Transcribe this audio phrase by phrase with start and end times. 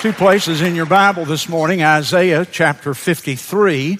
[0.00, 3.98] Two places in your Bible this morning Isaiah chapter 53.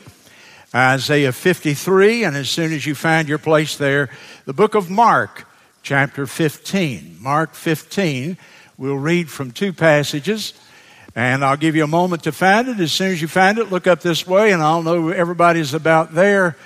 [0.73, 4.09] Isaiah 53, and as soon as you find your place there,
[4.45, 5.49] the book of Mark
[5.83, 7.17] chapter 15.
[7.19, 8.39] Mark 15,
[8.77, 10.55] we'll read from two passages,
[11.17, 12.79] and I'll give you a moment to find it.
[12.79, 16.15] As soon as you find it, look up this way, and I'll know everybody's about
[16.15, 16.57] there,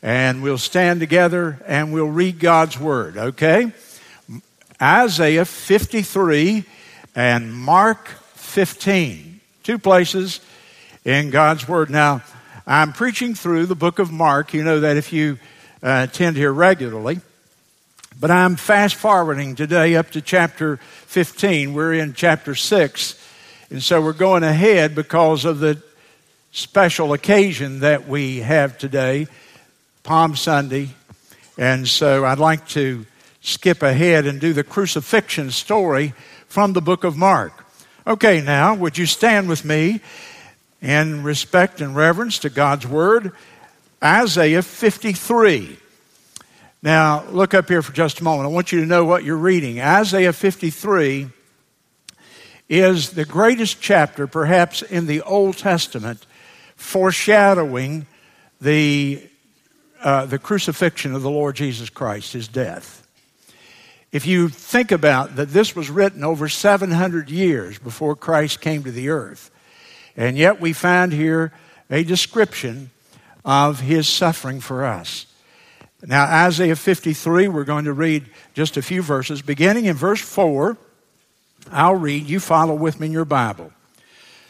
[0.00, 3.72] and we'll stand together and we'll read God's Word, okay?
[4.80, 6.62] Isaiah 53
[7.16, 8.10] and Mark
[8.56, 9.38] 15.
[9.64, 10.40] Two places
[11.04, 11.90] in God's Word.
[11.90, 12.22] Now,
[12.66, 14.54] I'm preaching through the book of Mark.
[14.54, 15.38] You know that if you
[15.82, 17.20] uh, attend here regularly.
[18.18, 21.74] But I'm fast forwarding today up to chapter 15.
[21.74, 23.28] We're in chapter 6.
[23.68, 25.82] And so we're going ahead because of the
[26.50, 29.26] special occasion that we have today,
[30.02, 30.88] Palm Sunday.
[31.58, 33.04] And so I'd like to
[33.42, 36.14] skip ahead and do the crucifixion story
[36.48, 37.65] from the book of Mark.
[38.08, 40.00] Okay, now, would you stand with me
[40.80, 43.32] in respect and reverence to God's Word?
[44.02, 45.76] Isaiah 53.
[46.84, 48.48] Now, look up here for just a moment.
[48.48, 49.80] I want you to know what you're reading.
[49.80, 51.30] Isaiah 53
[52.68, 56.24] is the greatest chapter, perhaps, in the Old Testament,
[56.76, 58.06] foreshadowing
[58.60, 59.20] the,
[60.00, 63.05] uh, the crucifixion of the Lord Jesus Christ, his death.
[64.12, 68.92] If you think about that, this was written over 700 years before Christ came to
[68.92, 69.50] the earth.
[70.16, 71.52] And yet we find here
[71.90, 72.90] a description
[73.44, 75.26] of his suffering for us.
[76.02, 79.42] Now, Isaiah 53, we're going to read just a few verses.
[79.42, 80.76] Beginning in verse 4,
[81.70, 83.72] I'll read, you follow with me in your Bible.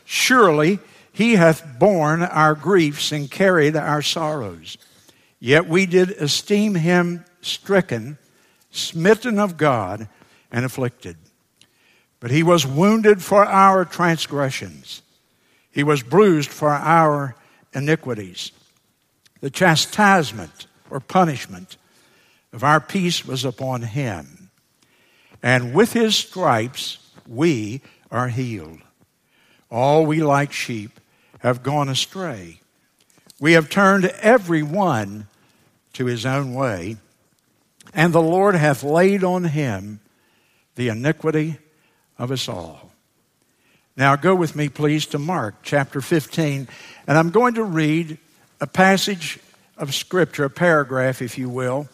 [0.05, 0.79] Surely
[1.13, 4.77] he hath borne our griefs and carried our sorrows.
[5.41, 8.19] Yet we did esteem him stricken
[8.77, 10.09] smitten of God,
[10.51, 11.17] and afflicted.
[12.21, 15.03] But he was wounded for our transgressions,
[15.71, 17.37] he was bruised for our
[17.75, 18.53] iniquities.
[19.41, 21.77] The chastisement or punishment
[22.53, 24.51] of our peace was upon him.
[25.43, 26.99] And with his stripes
[27.29, 28.81] we are healed.
[29.71, 30.99] All we like sheep
[31.41, 32.61] have gone astray.
[33.39, 35.27] We have turned every one
[35.93, 36.97] to his own way
[37.97, 40.01] and the Lord hath laid on him
[40.77, 41.57] the iniquity
[42.19, 42.93] of us all.
[43.97, 46.69] Now go with me, please, to Mark chapter 15,
[47.07, 48.19] and I'm going to read
[48.61, 49.39] a passage
[49.79, 51.89] of Scripture, a paragraph, if you will,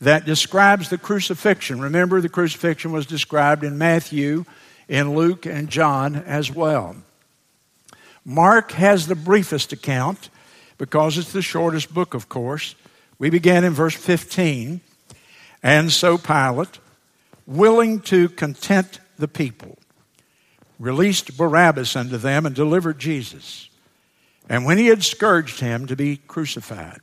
[0.00, 1.80] that describes the crucifixion.
[1.80, 4.44] Remember, the crucifixion was described in Matthew,
[4.88, 6.94] in Luke, and John as well.
[8.24, 10.30] Mark has the briefest account
[10.78, 12.76] because it's the shortest book, of course.
[13.18, 14.80] We began in verse 15.
[15.64, 16.78] And so Pilate,
[17.46, 19.78] willing to content the people,
[20.78, 23.70] released Barabbas unto them and delivered Jesus.
[24.46, 27.00] And when he had scourged him to be crucified,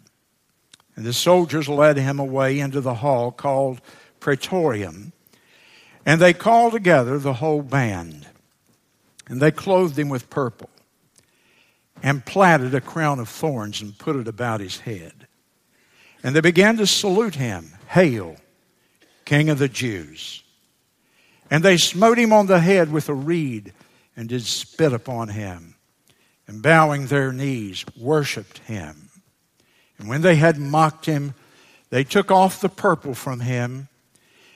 [0.96, 3.82] and the soldiers led him away into the hall called
[4.20, 5.12] Praetorium,
[6.06, 8.28] and they called together the whole band,
[9.28, 10.70] and they clothed him with purple,
[12.04, 15.26] and platted a crown of thorns and put it about his head.
[16.22, 18.36] And they began to salute him, Hail,
[19.32, 20.44] King of the Jews.
[21.50, 23.72] And they smote him on the head with a reed
[24.18, 25.76] and did spit upon him,
[26.48, 29.10] and bowing their knees, worshipped him.
[29.98, 31.34] And when they had mocked him,
[31.92, 33.88] they took off the purple from him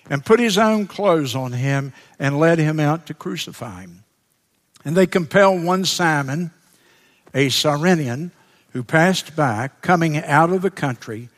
[0.09, 4.03] and put his own clothes on him and led him out to crucify him.
[4.83, 6.51] And they compelled one Simon,
[7.33, 8.31] a Cyrenian,
[8.73, 11.29] who passed by, coming out of the country,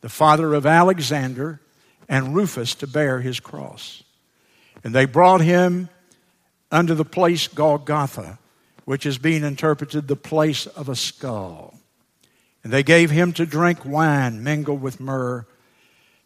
[0.00, 1.60] the father of Alexander
[2.10, 4.02] and Rufus to bear his cross.
[4.82, 5.88] And they brought him
[6.70, 8.38] unto the place Golgotha,
[8.84, 11.78] which is being interpreted the place of a skull.
[12.64, 15.46] And they gave him to drink wine mingled with myrrh,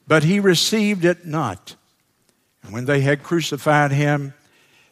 [0.09, 1.77] but he received it not.
[2.63, 4.33] And when they had crucified him,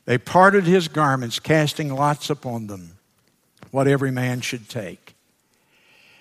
[0.04, 2.98] they parted his garments, casting lots upon them,
[3.70, 5.14] what every man should take.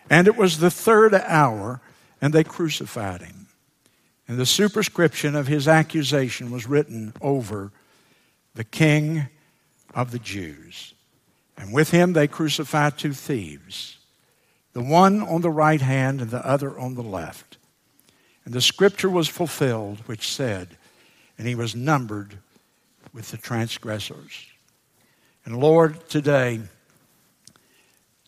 [0.09, 1.81] And it was the third hour,
[2.21, 3.40] and they crucified him.
[4.27, 7.71] And the superscription of his accusation was written over
[8.55, 9.27] the King
[9.93, 10.93] of the Jews.
[11.57, 13.97] And with him they crucified two thieves,
[14.73, 17.57] the one on the right hand and the other on the left.
[18.45, 20.77] And the scripture was fulfilled, which said,
[21.37, 22.37] And he was numbered
[23.13, 24.47] with the transgressors.
[25.45, 26.61] And Lord, today,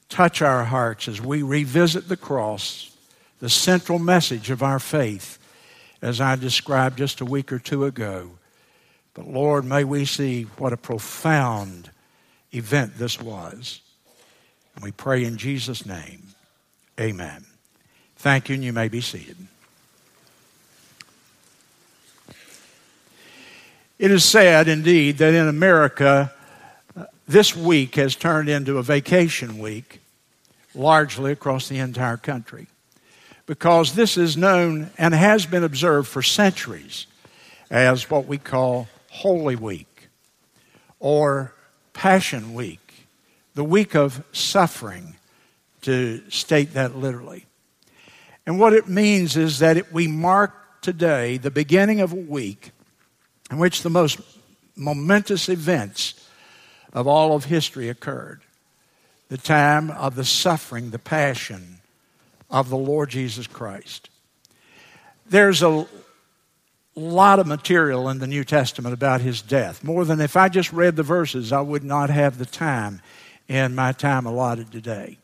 [0.10, 2.96] touch our hearts as we revisit the cross,
[3.40, 5.40] the central message of our faith
[6.04, 8.32] as I described just a week or two ago.
[9.14, 11.90] But Lord, may we see what a profound
[12.52, 13.80] event this was.
[14.76, 16.24] And we pray in Jesus' name.
[17.00, 17.46] Amen.
[18.18, 19.38] Thank you, and you may be seated.
[23.98, 26.34] It is sad indeed that in America,
[27.30, 30.02] this week has turned into a vacation week,
[30.76, 32.68] largely across the entire country,
[33.46, 37.08] because this is known and has been observed for centuries
[37.70, 40.10] as what we call Holy Week
[41.00, 41.54] or
[41.94, 43.08] Passion Week,
[43.56, 45.16] the week of suffering,
[45.82, 47.46] to state that literally.
[48.46, 52.72] And what it means is that it, we mark today the beginning of a week
[53.52, 54.20] in which the most
[54.76, 56.28] momentous events
[56.94, 58.42] of all of history occurred
[59.30, 61.80] the time of the suffering, the passion
[62.54, 64.10] of the Lord Jesus Christ.
[65.26, 65.88] There's a
[66.96, 69.84] lot of material in the New Testament about his death.
[69.84, 73.02] More than if I just read the verses, I would not have the time
[73.48, 75.18] in my time allotted today.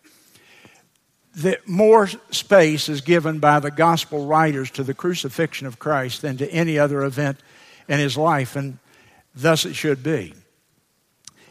[1.35, 6.37] The, more space is given by the gospel writers to the crucifixion of Christ than
[6.37, 7.39] to any other event
[7.87, 8.79] in his life, and
[9.35, 10.33] thus it should be.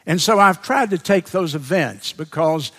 [0.04, 2.72] And so I've tried to take those events because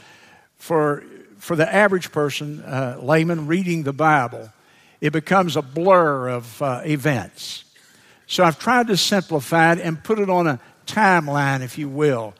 [0.57, 1.03] for,
[1.39, 4.51] for the average person, uh, layman reading the Bible,
[5.01, 7.63] it becomes a blur of uh, events.
[8.27, 12.33] So I've tried to simplify it and put it on a timeline, if you will.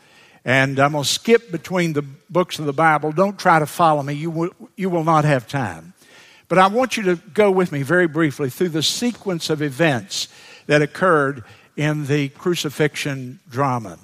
[0.46, 3.12] And I'm going to skip between the books of the Bible.
[3.12, 5.94] Don't try to follow me, you will, you will not have time.
[6.48, 10.28] But I want you to go with me very briefly through the sequence of events
[10.66, 11.44] that occurred
[11.78, 13.98] in the crucifixion drama.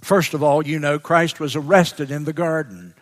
[0.00, 2.94] First of all, you know, Christ was arrested in the garden.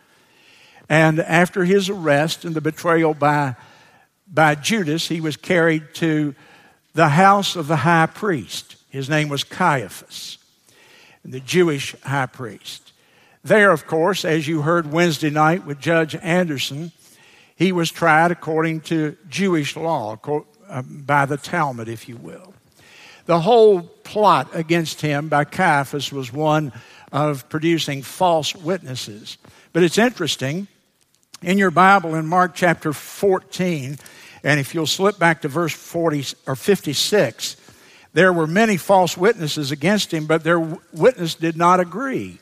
[0.93, 3.55] And after his arrest and the betrayal by,
[4.31, 6.35] by Judas, he was carried to
[6.93, 8.75] the house of the high priest.
[8.91, 10.37] His name was Caiaphas,
[11.25, 12.91] the Jewish high priest.
[13.43, 16.91] There, of course, as you heard Wednesday night with Judge Anderson,
[17.55, 20.19] he was tried according to Jewish law,
[20.69, 22.53] um, by the Talmud, if you will.
[23.25, 26.71] The whole plot against him by Caiaphas was one
[27.11, 29.39] of producing false witnesses.
[29.71, 30.67] But it's interesting,
[31.43, 33.97] in your Bible in Mark chapter 14,
[34.43, 37.57] and if you'll slip back to verse 40 or 56,
[38.13, 42.39] there were many false witnesses against him, but their witness did not agree.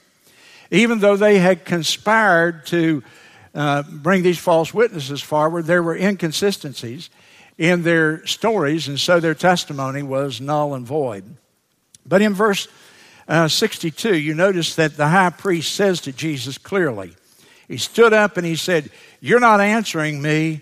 [0.69, 3.03] Even though they had conspired to
[3.55, 7.09] uh, bring these false witnesses forward, there were inconsistencies
[7.57, 11.23] in their stories, and so their testimony was null and void.
[12.05, 12.67] But in verse
[13.27, 17.13] uh, 62, you notice that the high priest says to Jesus clearly,
[17.71, 18.91] he stood up and he said,
[19.21, 20.61] You're not answering me.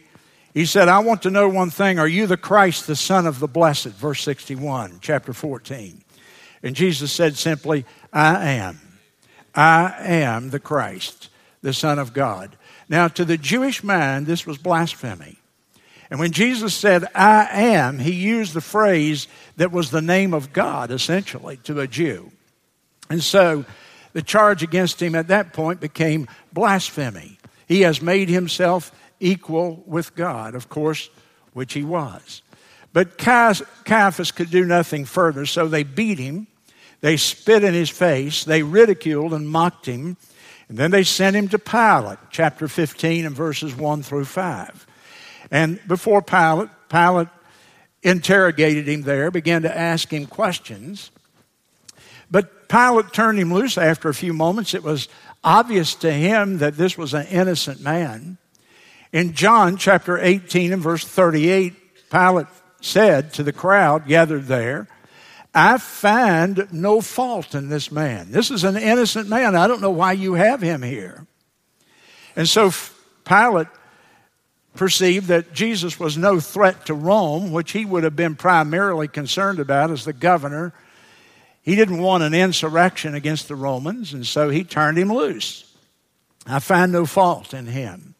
[0.53, 1.97] He said, I want to know one thing.
[1.97, 3.87] Are you the Christ, the Son of the Blessed?
[3.87, 6.03] Verse 61, chapter 14.
[6.61, 7.83] And Jesus said simply,
[8.13, 8.79] I am.
[9.55, 11.29] I am the Christ,
[11.63, 12.55] the Son of God.
[12.87, 15.39] Now, to the Jewish mind, this was blasphemy.
[16.11, 19.27] And when Jesus said, I am, he used the phrase
[19.57, 22.31] that was the name of God, essentially, to a Jew.
[23.09, 23.65] And so
[24.13, 27.37] the charge against him at that point became blasphemy.
[27.67, 31.09] He has made himself equal with God, of course,
[31.53, 32.41] which he was.
[32.91, 36.47] But Caiaphas could do nothing further, so they beat him.
[37.01, 38.43] They spit in his face.
[38.43, 40.17] They ridiculed and mocked him.
[40.67, 44.87] And then they sent him to Pilate, chapter 15 and verses 1 through 5.
[45.51, 47.27] And before Pilate, Pilate
[48.03, 51.11] interrogated him there, began to ask him questions.
[52.31, 54.73] But Pilate turned him loose after a few moments.
[54.73, 55.09] It was
[55.43, 58.37] obvious to him that this was an innocent man.
[59.11, 62.47] In John chapter 18 and verse 38, Pilate
[62.79, 64.87] said to the crowd gathered there,
[65.53, 68.31] I find no fault in this man.
[68.31, 69.55] This is an innocent man.
[69.55, 71.25] I don't know why you have him here.
[72.35, 72.71] And so
[73.25, 73.67] Pilate
[74.75, 79.59] perceived that Jesus was no threat to Rome, which he would have been primarily concerned
[79.59, 80.71] about as the governor.
[81.69, 85.71] He didn't want an insurrection against the Romans, and so he turned him loose.
[86.47, 88.15] I find no fault in him.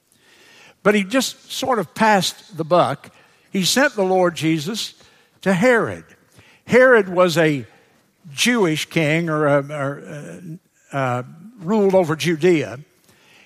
[0.83, 3.11] But he just sort of passed the buck.
[3.49, 4.93] He sent the Lord Jesus
[5.41, 6.03] to Herod.
[6.67, 7.65] Herod was a
[8.31, 10.59] Jewish king or, a, or
[10.93, 11.23] uh, uh,
[11.57, 12.81] ruled over Judea.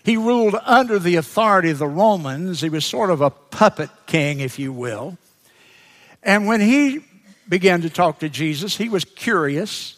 [0.03, 2.59] He ruled under the authority of the Romans.
[2.59, 5.17] He was sort of a puppet king, if you will.
[6.21, 7.05] And when he
[7.47, 9.95] began to talk to Jesus, he was curious.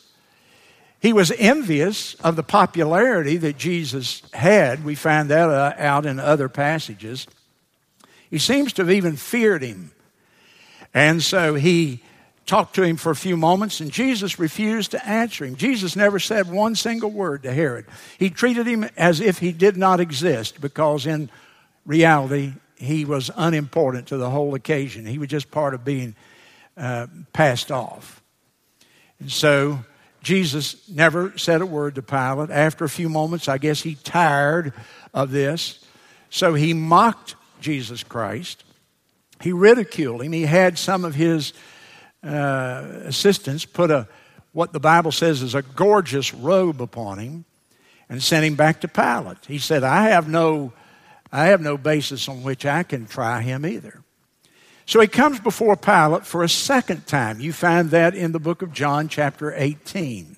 [0.99, 4.83] He was envious of the popularity that Jesus had.
[4.83, 7.27] We find that uh, out in other passages.
[8.29, 9.91] He seems to have even feared him.
[10.93, 12.01] And so he
[12.45, 15.55] talked to him for a few moments, and Jesus refused to answer him.
[15.55, 17.85] Jesus never said one single word to Herod.
[18.17, 21.29] He treated him as if he did not exist because, in
[21.85, 25.05] reality, he was unimportant to the whole occasion.
[25.05, 26.15] He was just part of being
[26.77, 28.21] uh, passed off.
[29.19, 29.79] And so
[30.21, 32.49] Jesus never said a word to Pilate.
[32.49, 34.73] After a few moments, I guess he tired
[35.13, 35.85] of this.
[36.29, 38.63] So he mocked Jesus Christ.
[39.41, 40.31] He ridiculed him.
[40.31, 41.53] He had some of his
[42.23, 44.07] uh, assistants put a
[44.55, 47.43] what the Bible says is a gorgeous robe upon him
[48.07, 49.45] and sent him back to Pilate.
[49.45, 50.71] He said, I have no
[51.31, 54.01] I have no basis on which I can try him either.
[54.85, 57.39] So he comes before Pilate for a second time.
[57.39, 60.35] You find that in the book of John, chapter 18.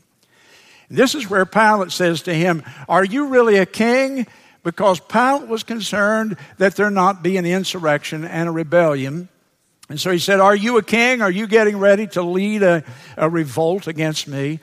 [0.89, 4.25] This is where Pilate says to him, Are you really a king?
[4.63, 9.27] Because Pilate was concerned that there not be an insurrection and a rebellion
[9.89, 11.21] and so he said, Are you a king?
[11.21, 12.83] Are you getting ready to lead a,
[13.15, 14.59] a revolt against me?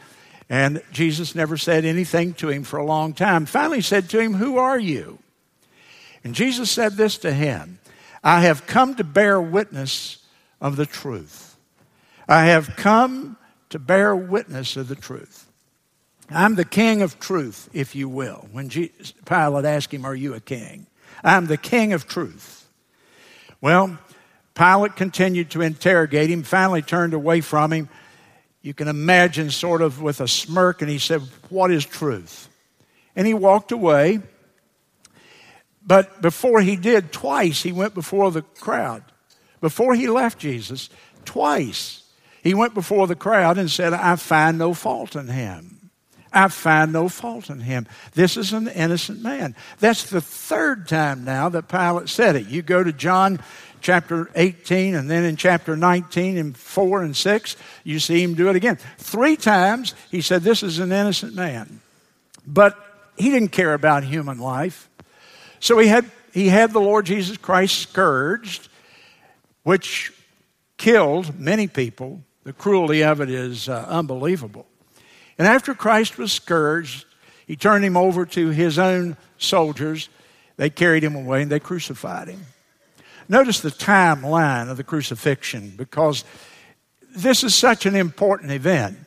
[0.51, 3.47] And Jesus never said anything to him for a long time.
[3.47, 5.19] Finally, he said to him, Who are you?
[6.23, 7.79] And Jesus said this to him
[8.25, 10.19] I have come to bear witness
[10.59, 11.57] of the truth.
[12.27, 13.37] I have come
[13.69, 15.47] to bear witness of the truth.
[16.31, 18.49] I'm the king of truth, if you will.
[18.51, 20.87] When Jesus, Pilate asked him, Are you a king?
[21.23, 22.67] I'm the king of truth.
[23.61, 23.99] Well,
[24.55, 27.91] Pilate continued to interrogate him, finally turned away from him.
[28.63, 32.49] You can imagine, sort of with a smirk, and he said, What is truth?
[33.15, 34.21] And he walked away.
[35.87, 39.05] But before he did, twice he went before the crowd.
[39.61, 40.89] Before he left Jesus,
[41.25, 42.03] twice
[42.43, 45.91] he went before the crowd and said, I find no fault in him.
[46.33, 47.87] I find no fault in him.
[48.15, 49.55] This is an innocent man.
[49.79, 52.49] That's the third time now that Pilate said it.
[52.49, 53.41] You go to John
[53.81, 58.49] chapter 18 and then in chapter 19 and 4 and 6, you see him do
[58.49, 58.79] it again.
[58.99, 61.81] Three times he said, This is an innocent man.
[62.47, 62.77] But
[63.17, 64.91] he didn't care about human life.
[65.65, 68.69] So he had, he had the Lord Jesus Christ scourged,
[69.63, 70.13] which
[70.77, 72.21] killed many people.
[72.43, 74.67] The cruelty of it is uh, unbelievable.
[75.39, 77.07] And after Christ was scourged,
[77.47, 80.11] he turned him over to his own soldiers.
[80.59, 82.45] They carried him away and they crucified him.
[83.27, 86.25] Notice the timeline of the crucifixion because
[87.17, 88.99] this is such an important event.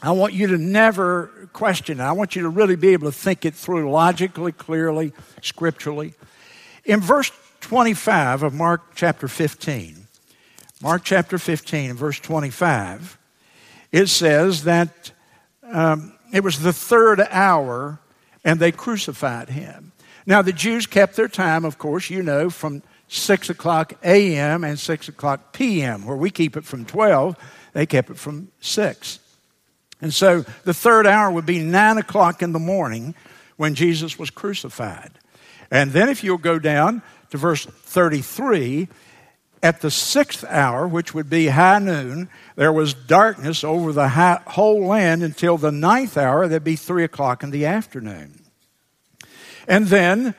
[0.00, 2.04] I want you to never question it.
[2.04, 5.12] I want you to really be able to think it through logically, clearly,
[5.42, 6.14] scripturally.
[6.84, 10.06] In verse 25 of Mark chapter 15,
[10.80, 13.18] Mark chapter 15 verse 25,
[13.90, 15.10] it says that
[15.64, 17.98] um, it was the third hour
[18.44, 19.92] and they crucified him.
[20.26, 24.62] Now, the Jews kept their time, of course, you know, from 6 o'clock a.m.
[24.62, 27.34] and 6 o'clock p.m., where we keep it from 12,
[27.72, 29.18] they kept it from 6.
[30.00, 33.14] And so the third hour would be 9 o'clock in the morning
[33.56, 35.10] when Jesus was crucified.
[35.70, 38.88] And then if you'll go down to verse 33,
[39.62, 44.40] at the sixth hour, which would be high noon, there was darkness over the high,
[44.46, 48.40] whole land until the ninth hour, that'd be 3 o'clock in the afternoon.
[49.66, 50.34] And then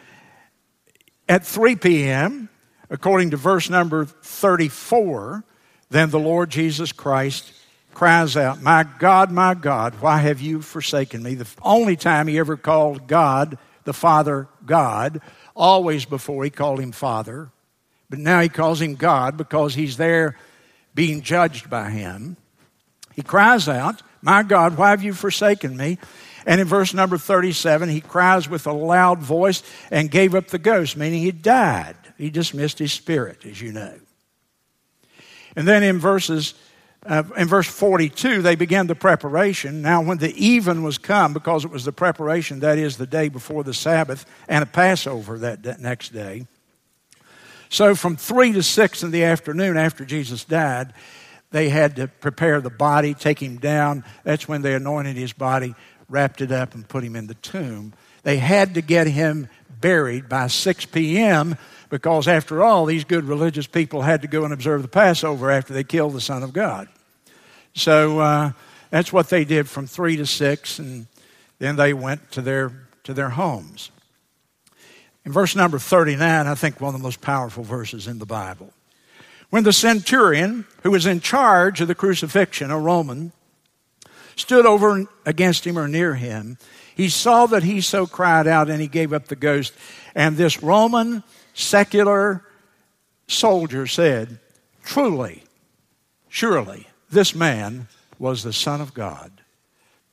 [1.28, 2.50] at 3 p.m.,
[2.90, 5.44] according to verse number 34,
[5.90, 7.52] then the Lord Jesus Christ
[8.00, 11.36] cries out, My God, my God, why have you forsaken me?
[11.36, 15.20] The only time he ever called God, the Father, God,
[15.54, 17.50] always before he called him Father.
[18.10, 20.38] But now he calls him God because he's there
[20.96, 22.38] being judged by him.
[23.16, 25.98] He cries out, My God, why have you forsaken me?
[26.46, 30.58] And in verse number 37, he cries with a loud voice and gave up the
[30.58, 31.98] ghost, meaning he died.
[32.18, 34.00] He dismissed his spirit, as you know.
[35.58, 36.54] And then in verses
[37.06, 39.82] uh, in verse 42, they began the preparation.
[39.82, 43.30] Now, when the even was come, because it was the preparation, that is the day
[43.30, 46.46] before the Sabbath, and a Passover that, that next day.
[47.70, 50.94] So, from 3 to 6 in the afternoon after Jesus died,
[51.52, 54.04] they had to prepare the body, take him down.
[54.24, 55.76] That's when they anointed his body,
[56.10, 57.94] wrapped it up, and put him in the tomb.
[58.24, 59.48] They had to get him
[59.80, 61.58] buried by 6 p.m
[61.90, 65.74] because after all, these good religious people had to go and observe the Passover after
[65.74, 66.88] they killed the Son of God.
[67.74, 68.52] So uh,
[68.90, 71.08] that's what they did from three to six, and
[71.60, 72.72] then they went to their
[73.04, 73.92] to their homes.
[75.26, 78.74] In verse number 39, I think one of the most powerful verses in the Bible.
[79.50, 83.32] When the centurion, who was in charge of the crucifixion, a Roman,
[84.36, 86.58] stood over against him or near him,
[86.96, 89.74] he saw that he so cried out and he gave up the ghost.
[90.14, 91.24] And this Roman
[91.60, 92.44] secular
[93.28, 94.40] soldier said,
[94.84, 95.44] Truly,
[96.30, 97.88] surely, this man
[98.18, 99.32] was the Son of God.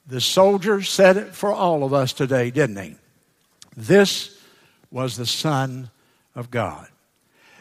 [0.06, 2.96] The soldier said it for all of us today, didn't he?
[3.76, 4.38] This
[4.90, 5.90] was the Son
[6.34, 6.88] of God.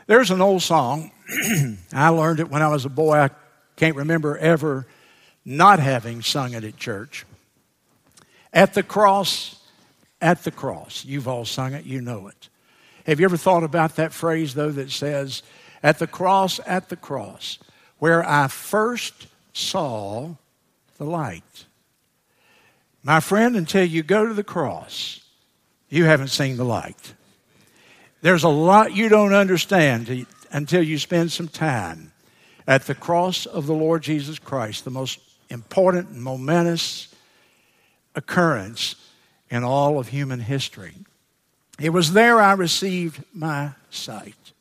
[0.07, 1.11] There's an old song.
[1.93, 3.17] I learned it when I was a boy.
[3.17, 3.29] I
[3.75, 4.85] can't remember ever
[5.43, 7.25] not having sung it at church.
[8.53, 9.59] At the cross,
[10.21, 11.03] at the cross.
[11.05, 12.49] You've all sung it, you know it.
[13.05, 15.43] Have you ever thought about that phrase, though, that says,
[15.83, 17.59] at the cross, at the cross,
[17.99, 20.35] where I first saw
[20.97, 21.65] the light?
[23.03, 25.21] My friend, until you go to the cross,
[25.89, 27.13] you haven't seen the light.
[28.21, 32.11] There's a lot you don't understand until you spend some time
[32.65, 35.19] at the cross of the Lord Jesus Christ, the most
[35.51, 37.13] important and momentous
[38.15, 38.95] occurrence
[39.51, 40.95] in all of human history.
[41.79, 44.53] It was there I received my sight.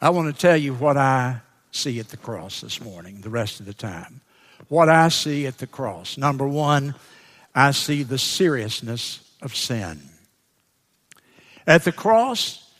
[0.00, 1.40] I want to tell you what I
[1.72, 4.20] see at the cross this morning, the rest of the time.
[4.68, 6.16] What I see at the cross.
[6.16, 6.94] Number one,
[7.54, 10.00] I see the seriousness of sin.
[11.66, 12.70] At the cross,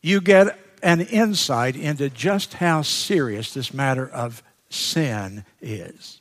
[0.00, 6.20] you get an insight into just how serious this matter of sin is.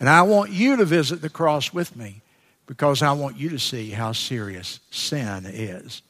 [0.00, 2.22] And I want you to visit the cross with me
[2.68, 6.02] because I want you to see how serious sin is.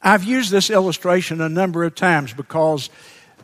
[0.00, 2.90] I've used this illustration a number of times because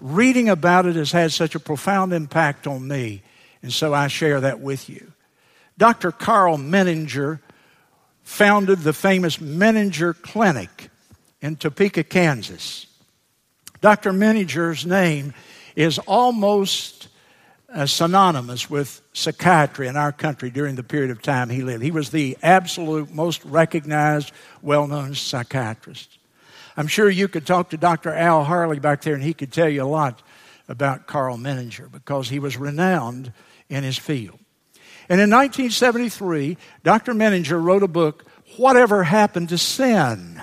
[0.01, 3.23] reading about it has had such a profound impact on me,
[3.63, 5.13] and so I share that with you.
[5.77, 6.13] Dr.
[6.13, 7.41] Karl Menninger
[8.23, 10.89] founded the famous Menninger Clinic
[11.41, 12.87] in Topeka, Kansas.
[13.81, 14.13] Dr.
[14.13, 15.35] Menninger's name
[15.75, 17.09] is almost
[17.73, 21.83] uh, synonymous with psychiatry in our country during the period of time he lived.
[21.83, 26.19] He was the absolute most recognized, well known psychiatrist.
[26.77, 28.13] I'm sure you could talk to Dr.
[28.13, 30.23] Al Harley back there and he could tell you a lot
[30.69, 33.33] about Karl Menninger because he was renowned
[33.69, 34.39] in his field.
[35.09, 37.13] And in 1973, Dr.
[37.13, 38.25] Menninger wrote a book,
[38.57, 40.41] Whatever Happened to Sin?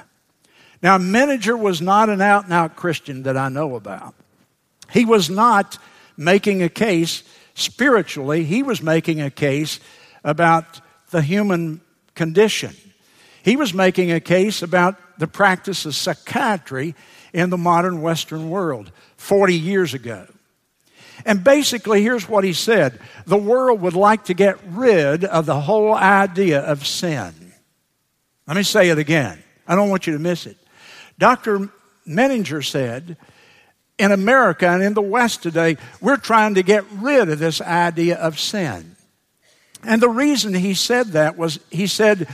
[0.81, 4.15] Now, Menninger was not an out and out Christian that I know about.
[4.91, 5.77] He was not
[6.19, 7.23] making a case
[7.55, 9.79] spiritually, he was making a case
[10.23, 11.79] about the human
[12.13, 12.75] condition.
[13.41, 16.93] He was making a case about the practice of psychiatry
[17.33, 20.27] in the modern Western world 40 years ago.
[21.25, 25.59] And basically, here's what he said the world would like to get rid of the
[25.59, 27.33] whole idea of sin.
[28.45, 29.41] Let me say it again.
[29.65, 30.57] I don't want you to miss it.
[31.17, 31.69] Dr.
[32.07, 33.17] Menninger said,
[33.99, 38.17] in America and in the West today, we're trying to get rid of this idea
[38.17, 38.95] of sin.
[39.83, 42.27] And the reason he said that was he said,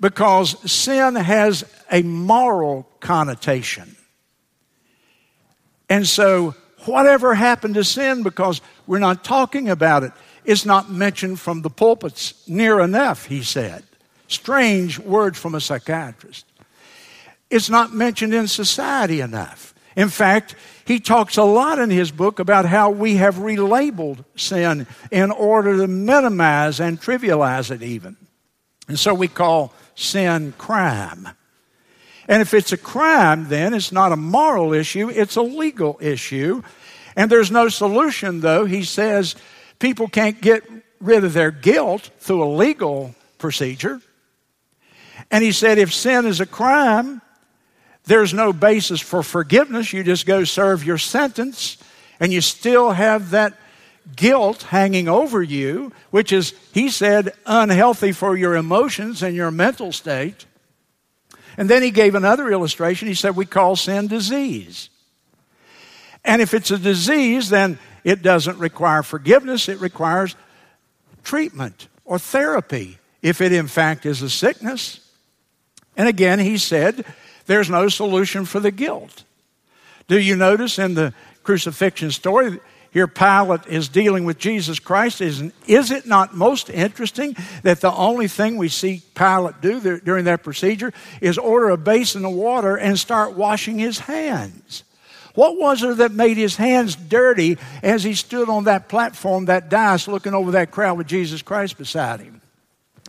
[0.00, 3.96] because sin has a moral connotation.
[5.88, 6.54] And so,
[6.84, 10.12] whatever happened to sin, because we're not talking about it,
[10.44, 13.82] it, is not mentioned from the pulpits near enough, he said.
[14.28, 16.46] Strange words from a psychiatrist.
[17.50, 19.74] It's not mentioned in society enough.
[19.98, 20.54] In fact,
[20.86, 25.76] he talks a lot in his book about how we have relabeled sin in order
[25.78, 28.16] to minimize and trivialize it, even.
[28.86, 31.28] And so we call sin crime.
[32.28, 36.62] And if it's a crime, then it's not a moral issue, it's a legal issue.
[37.16, 38.66] And there's no solution, though.
[38.66, 39.34] He says
[39.80, 40.62] people can't get
[41.00, 44.00] rid of their guilt through a legal procedure.
[45.28, 47.20] And he said if sin is a crime,
[48.08, 49.92] there's no basis for forgiveness.
[49.92, 51.76] You just go serve your sentence,
[52.18, 53.54] and you still have that
[54.16, 59.92] guilt hanging over you, which is, he said, unhealthy for your emotions and your mental
[59.92, 60.46] state.
[61.58, 63.08] And then he gave another illustration.
[63.08, 64.90] He said, We call sin disease.
[66.24, 70.36] And if it's a disease, then it doesn't require forgiveness, it requires
[71.24, 75.00] treatment or therapy if it in fact is a sickness.
[75.96, 77.04] And again, he said,
[77.48, 79.24] There's no solution for the guilt.
[80.06, 82.60] Do you notice in the crucifixion story?
[82.90, 85.20] here Pilate is dealing with Jesus Christ.
[85.20, 90.00] Is, is it not most interesting that the only thing we see Pilate do there,
[90.00, 94.84] during that procedure is order a basin of water and start washing his hands?
[95.34, 99.68] What was it that made his hands dirty as he stood on that platform, that
[99.68, 102.40] dais, looking over that crowd with Jesus Christ beside him?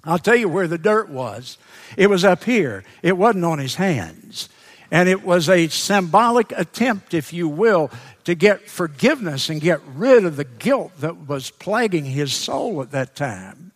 [0.04, 1.58] I'll tell you where the dirt was.
[1.98, 4.50] It was up here, it wasn't on his hands.
[4.92, 7.92] And it was a symbolic attempt, if you will,
[8.24, 12.92] to get forgiveness and get rid of the guilt that was plaguing his soul at
[12.92, 13.72] that time.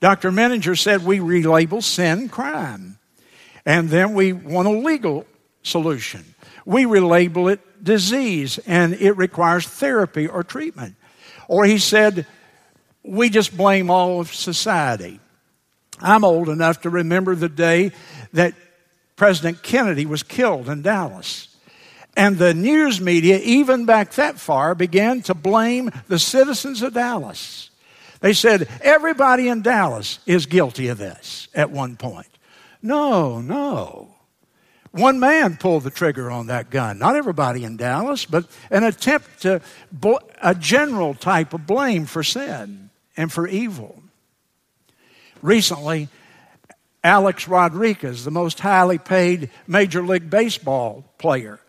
[0.00, 0.30] Dr.
[0.30, 2.98] Menninger said we relabel sin crime.
[3.66, 5.26] And then we want a legal
[5.62, 6.34] solution.
[6.64, 10.96] We relabel it disease and it requires therapy or treatment.
[11.48, 12.26] Or he said,
[13.02, 15.20] we just blame all of society.
[16.00, 17.92] I'm old enough to remember the day
[18.32, 18.54] that
[19.16, 21.48] President Kennedy was killed in Dallas.
[22.16, 27.70] And the news media, even back that far, began to blame the citizens of Dallas.
[28.20, 32.26] They said, everybody in Dallas is guilty of this at one point.
[32.82, 34.14] No, no.
[34.90, 36.98] One man pulled the trigger on that gun.
[36.98, 39.60] Not everybody in Dallas, but an attempt to,
[40.42, 44.02] a general type of blame for sin and for evil.
[45.42, 46.08] Recently,
[47.04, 51.60] Alex Rodriguez, the most highly paid Major League Baseball player,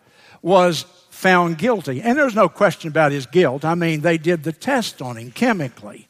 [0.42, 2.02] was found guilty.
[2.02, 3.64] And there's no question about his guilt.
[3.64, 6.08] I mean, they did the test on him chemically.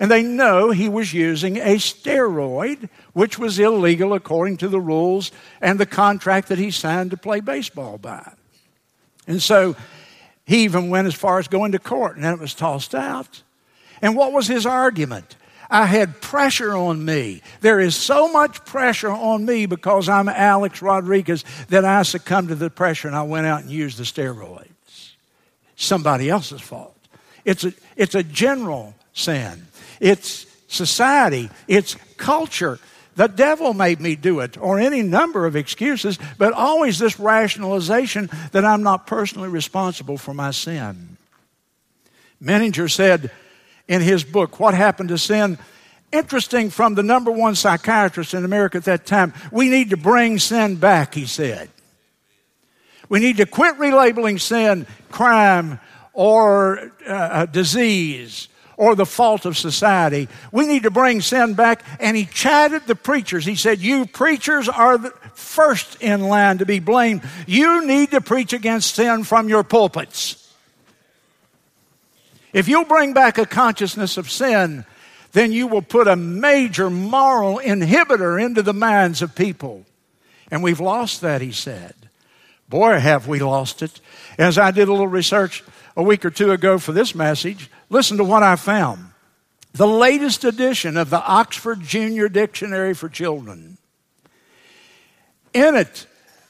[0.00, 5.30] And they know he was using a steroid, which was illegal according to the rules
[5.60, 8.32] and the contract that he signed to play baseball by.
[9.28, 9.76] And so
[10.44, 13.42] he even went as far as going to court, and then it was tossed out.
[14.00, 15.36] And what was his argument?
[15.72, 17.40] I had pressure on me.
[17.62, 22.54] There is so much pressure on me because I'm Alex Rodriguez that I succumbed to
[22.54, 24.66] the pressure and I went out and used the steroids.
[25.74, 26.94] Somebody else's fault.
[27.46, 29.66] It's a, it's a general sin.
[29.98, 31.48] It's society.
[31.66, 32.78] It's culture.
[33.16, 38.28] The devil made me do it, or any number of excuses, but always this rationalization
[38.52, 41.16] that I'm not personally responsible for my sin.
[42.42, 43.30] Menninger said,
[43.92, 45.58] in his book, What Happened to Sin.
[46.12, 49.34] Interesting from the number one psychiatrist in America at that time.
[49.50, 51.68] We need to bring sin back, he said.
[53.10, 55.78] We need to quit relabeling sin crime
[56.14, 60.26] or uh, disease or the fault of society.
[60.52, 61.84] We need to bring sin back.
[62.00, 63.44] And he chatted the preachers.
[63.44, 67.22] He said, You preachers are the first in line to be blamed.
[67.46, 70.41] You need to preach against sin from your pulpits.
[72.52, 74.84] If you'll bring back a consciousness of sin,
[75.32, 79.84] then you will put a major moral inhibitor into the minds of people.
[80.50, 81.94] And we've lost that, he said.
[82.68, 84.00] Boy, have we lost it.
[84.38, 85.64] As I did a little research
[85.96, 89.10] a week or two ago for this message, listen to what I found.
[89.72, 93.78] The latest edition of the Oxford Junior Dictionary for Children.
[95.54, 96.06] In it,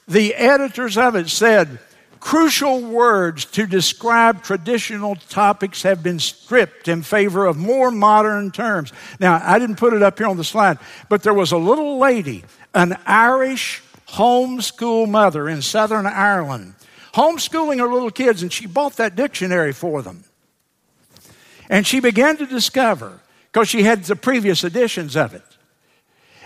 [0.08, 1.78] the editors of it said,
[2.22, 8.92] Crucial words to describe traditional topics have been stripped in favor of more modern terms.
[9.18, 11.98] Now, I didn't put it up here on the slide, but there was a little
[11.98, 16.74] lady, an Irish homeschool mother in Southern Ireland,
[17.12, 20.22] homeschooling her little kids, and she bought that dictionary for them.
[21.68, 23.18] And she began to discover,
[23.50, 25.42] because she had the previous editions of it,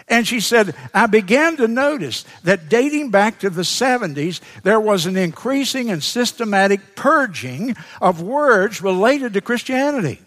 [0.09, 5.07] and she said, I began to notice that dating back to the 70s, there was
[5.07, 10.21] an increasing and systematic purging of words related to Christianity.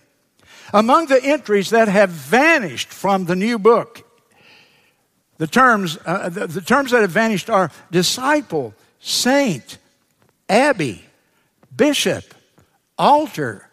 [0.74, 4.06] Among the entries that have vanished from the new book,
[5.38, 9.78] the terms, uh, the, the terms that have vanished are disciple, saint,
[10.50, 11.06] abbey,
[11.76, 12.26] bishop,
[12.98, 13.70] altar,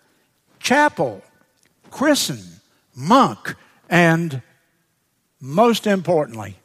[0.61, 1.23] chapel,
[1.91, 2.41] christen,
[2.95, 3.57] monk,
[3.91, 4.41] and
[5.41, 6.57] most importantly,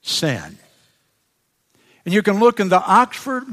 [0.00, 0.58] sin.
[2.04, 3.44] And you can look in the Oxford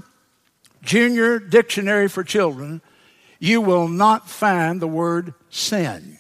[0.82, 2.82] Junior Dictionary for Children,
[3.40, 6.18] you will not find the word sin.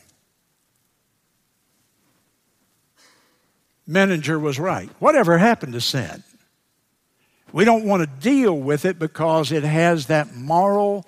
[3.88, 4.90] Menninger was right.
[5.00, 6.24] Whatever happened to sin?
[7.52, 11.06] We don't want to deal with it because it has that moral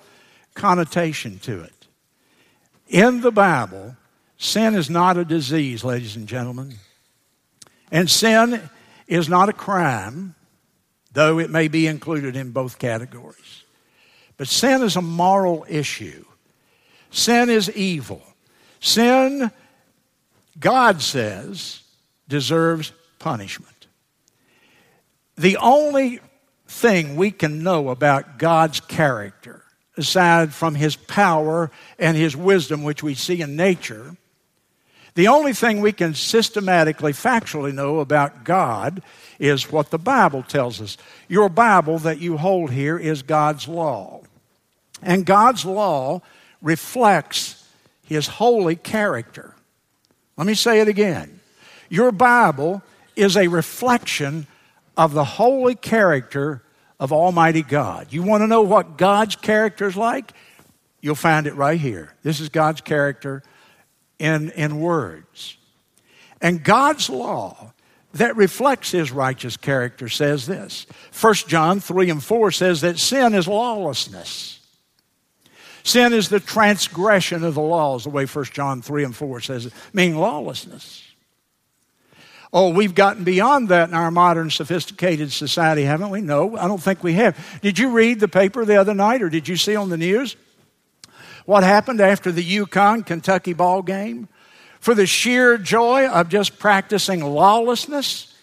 [0.54, 1.86] connotation to it.
[2.88, 3.96] In the Bible,
[4.42, 6.74] Sin is not a disease, ladies and gentlemen.
[7.92, 8.60] And sin
[9.06, 10.34] is not a crime,
[11.12, 13.62] though it may be included in both categories.
[14.36, 16.24] But sin is a moral issue.
[17.12, 18.20] Sin is evil.
[18.80, 19.52] Sin,
[20.58, 21.84] God says,
[22.26, 23.86] deserves punishment.
[25.36, 26.18] The only
[26.66, 29.62] thing we can know about God's character,
[29.96, 34.16] aside from his power and his wisdom, which we see in nature,
[35.14, 39.02] the only thing we can systematically, factually know about God
[39.38, 40.96] is what the Bible tells us.
[41.28, 44.22] Your Bible that you hold here is God's law.
[45.02, 46.22] And God's law
[46.62, 47.62] reflects
[48.04, 49.54] His holy character.
[50.36, 51.40] Let me say it again.
[51.90, 52.82] Your Bible
[53.14, 54.46] is a reflection
[54.96, 56.62] of the holy character
[56.98, 58.08] of Almighty God.
[58.10, 60.32] You want to know what God's character is like?
[61.02, 62.14] You'll find it right here.
[62.22, 63.42] This is God's character
[64.22, 65.56] in, in words.
[66.40, 67.72] And God's law
[68.14, 70.86] that reflects his righteous character says this.
[71.20, 74.60] 1 John 3 and 4 says that sin is lawlessness.
[75.82, 79.66] Sin is the transgression of the laws, the way 1 John 3 and 4 says
[79.66, 81.02] it, meaning lawlessness.
[82.52, 86.20] Oh, we've gotten beyond that in our modern sophisticated society, haven't we?
[86.20, 87.60] No, I don't think we have.
[87.60, 90.36] Did you read the paper the other night or did you see on the news
[91.44, 94.28] what happened after the UConn Kentucky ball game?
[94.80, 98.34] For the sheer joy of just practicing lawlessness,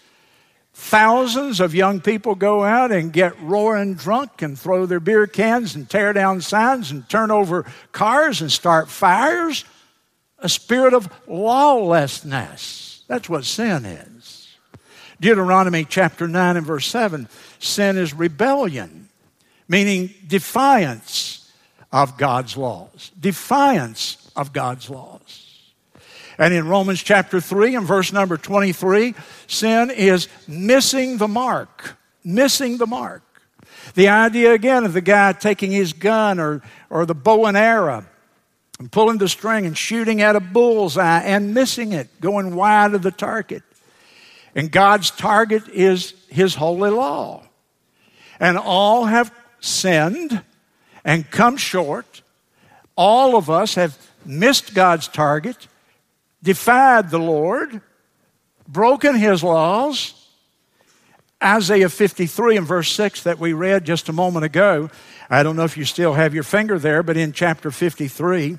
[0.72, 5.74] thousands of young people go out and get roaring drunk and throw their beer cans
[5.74, 9.64] and tear down signs and turn over cars and start fires.
[10.38, 13.04] A spirit of lawlessness.
[13.06, 14.56] That's what sin is.
[15.20, 19.10] Deuteronomy chapter 9 and verse 7 sin is rebellion,
[19.68, 21.39] meaning defiance
[21.92, 23.10] of God's laws.
[23.18, 25.46] Defiance of God's laws.
[26.38, 29.14] And in Romans chapter 3 and verse number 23,
[29.46, 31.96] sin is missing the mark.
[32.24, 33.22] Missing the mark.
[33.94, 38.04] The idea again of the guy taking his gun or, or the bow and arrow
[38.78, 43.02] and pulling the string and shooting at a bullseye and missing it, going wide of
[43.02, 43.62] the target.
[44.54, 47.46] And God's target is His holy law.
[48.40, 50.42] And all have sinned
[51.04, 52.22] and come short.
[52.96, 55.68] All of us have missed God's target,
[56.42, 57.80] defied the Lord,
[58.68, 60.14] broken His laws.
[61.42, 64.90] Isaiah 53 and verse 6 that we read just a moment ago.
[65.30, 68.58] I don't know if you still have your finger there, but in chapter 53,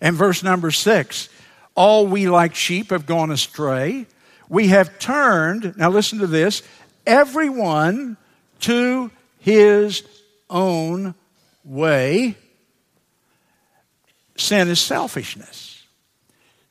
[0.00, 1.28] and verse number six
[1.74, 4.06] All we like sheep have gone astray.
[4.48, 6.62] We have turned, now listen to this,
[7.06, 8.16] everyone
[8.60, 10.02] to his
[10.48, 11.14] own
[11.64, 12.36] way.
[14.36, 15.84] Sin is selfishness.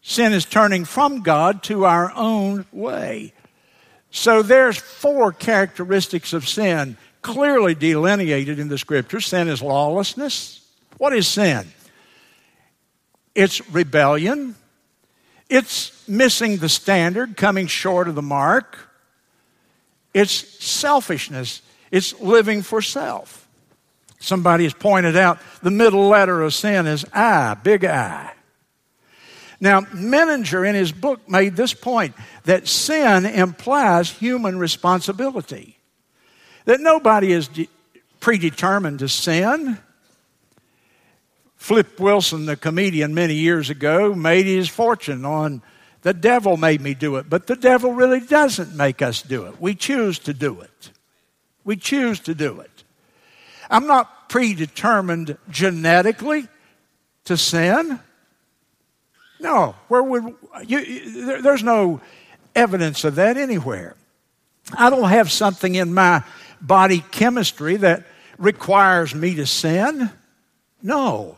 [0.02, 3.34] Sin is turning from God to our own way.
[4.12, 9.20] So there's four characteristics of sin clearly delineated in the scripture.
[9.20, 10.64] Sin is lawlessness.
[10.98, 11.68] What is sin?
[13.34, 14.56] It's rebellion.
[15.50, 18.78] It's missing the standard, coming short of the mark.
[20.14, 21.62] It's selfishness.
[21.92, 23.45] It's living for self.
[24.20, 28.32] Somebody has pointed out the middle letter of sin is I, big I.
[29.60, 35.78] Now, Menninger in his book made this point that sin implies human responsibility.
[36.66, 37.70] That nobody is de-
[38.20, 39.78] predetermined to sin.
[41.56, 45.62] Flip Wilson, the comedian many years ago, made his fortune on
[46.06, 47.28] the devil made me do it.
[47.28, 49.60] But the devil really doesn't make us do it.
[49.60, 50.92] We choose to do it.
[51.64, 52.75] We choose to do it.
[53.70, 56.48] I'm not predetermined genetically
[57.26, 58.00] to sin.
[59.40, 62.02] No, where would you, there's no
[62.56, 63.96] evidence of that anywhere.
[64.74, 66.24] I don't have something in my
[66.62, 68.06] body chemistry that
[68.38, 70.10] requires me to sin.
[70.82, 71.38] No.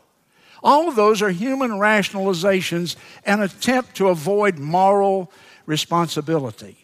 [0.63, 5.31] All of those are human rationalizations and attempt to avoid moral
[5.65, 6.77] responsibility.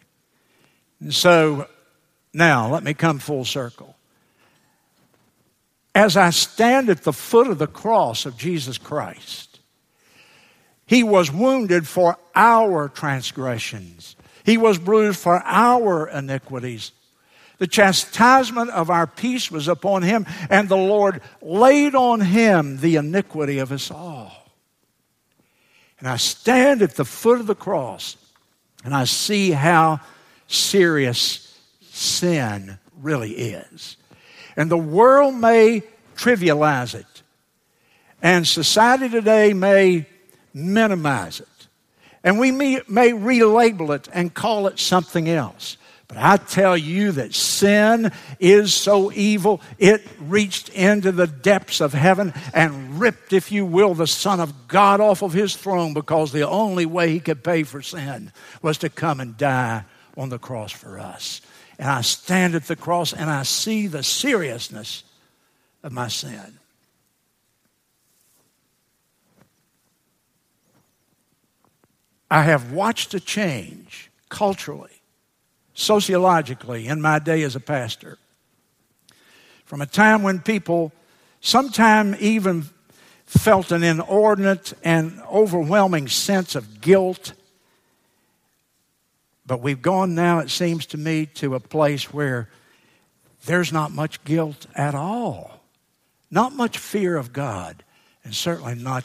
[0.99, 1.67] And so
[2.33, 3.92] now let me come full circle.
[5.95, 9.59] As I stand at the foot of the cross of Jesus Christ,
[10.85, 14.15] He was wounded for our transgressions.
[14.43, 16.91] He was bruised for our iniquities.
[17.59, 22.97] The chastisement of our peace was upon him, and the Lord laid on him the
[22.97, 24.51] iniquity of us all.
[25.99, 28.17] And I stand at the foot of the cross
[28.83, 30.01] and I see how
[30.47, 33.97] serious sin really is.
[34.55, 35.83] And the world may
[36.15, 37.23] trivialize it,
[38.21, 40.05] and society today may
[40.53, 41.47] minimize it.
[42.23, 45.77] And we may, may relabel it and call it something else.
[46.07, 51.93] But I tell you that sin is so evil, it reached into the depths of
[51.93, 56.31] heaven and ripped, if you will, the Son of God off of his throne because
[56.31, 59.85] the only way he could pay for sin was to come and die
[60.15, 61.41] on the cross for us.
[61.83, 65.03] And I stand at the cross and I see the seriousness
[65.83, 66.59] of my sin.
[72.31, 75.01] I have watched a change culturally
[75.73, 78.17] sociologically in my day as a pastor.
[79.65, 80.93] From a time when people
[81.41, 82.63] sometime even
[83.25, 87.33] felt an inordinate and overwhelming sense of guilt.
[89.45, 92.49] But we've gone now, it seems to me, to a place where
[93.45, 95.61] there's not much guilt at all,
[96.31, 97.83] not much fear of God,
[98.23, 99.03] and certainly not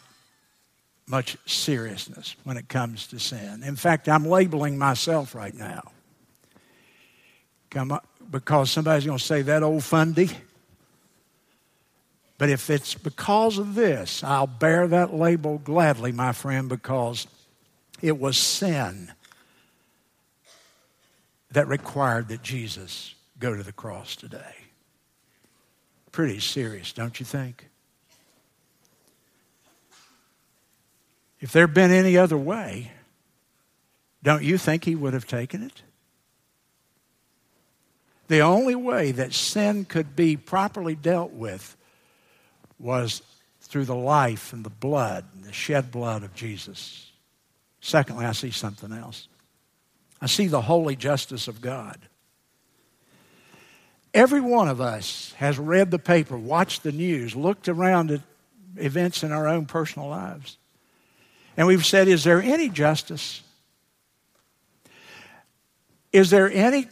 [1.06, 3.62] much seriousness when it comes to sin.
[3.64, 5.82] In fact, I'm labeling myself right now.
[7.70, 10.30] Come up, because somebody's going to say that old fundy.
[12.36, 17.26] But if it's because of this, I'll bear that label gladly, my friend, because
[18.00, 19.12] it was sin
[21.52, 24.54] that required that Jesus go to the cross today.
[26.12, 27.68] Pretty serious, don't you think?
[31.40, 32.92] If there had been any other way,
[34.22, 35.82] don't you think he would have taken it?
[38.26, 41.76] The only way that sin could be properly dealt with
[42.78, 43.22] was
[43.62, 47.10] through the life and the blood, and the shed blood of Jesus.
[47.80, 49.28] Secondly, I see something else.
[50.20, 51.98] I see the holy justice of God.
[54.14, 58.20] Every one of us has read the paper, watched the news, looked around at
[58.76, 60.56] events in our own personal lives.
[61.56, 63.42] And we've said, is there any justice?
[66.12, 66.86] Is there any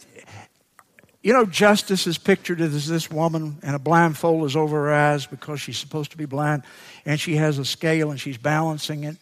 [1.27, 5.25] you know, justice is pictured as this woman, and a blindfold is over her eyes
[5.25, 6.63] because she's supposed to be blind,
[7.05, 9.17] and she has a scale and she's balancing it,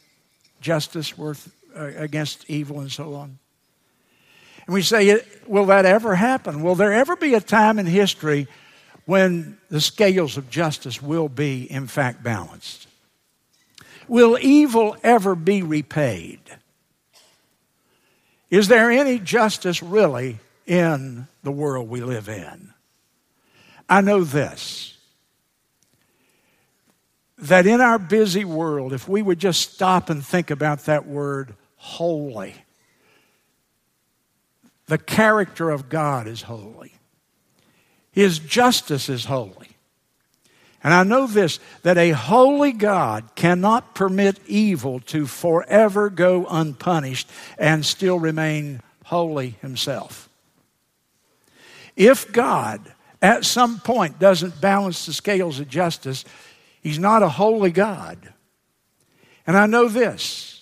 [0.62, 3.39] justice worth uh, against evil, and so on.
[4.65, 6.63] And we say, will that ever happen?
[6.63, 8.47] Will there ever be a time in history
[9.06, 12.88] when the scales of justice will be, in fact, balanced?
[14.08, 16.39] Will evil ever be repaid?
[18.49, 22.73] Is there any justice really in the world we live in.
[23.88, 24.91] I know this
[27.38, 31.54] that in our busy world, if we would just stop and think about that word
[31.75, 32.56] holy,
[34.88, 36.93] the character of God is holy,
[38.12, 39.69] His justice is holy.
[40.84, 47.28] And I know this that a holy God cannot permit evil to forever go unpunished
[47.58, 50.30] and still remain holy himself.
[51.95, 56.24] If God at some point doesn't balance the scales of justice,
[56.82, 58.32] He's not a holy God.
[59.48, 60.55] And I know this.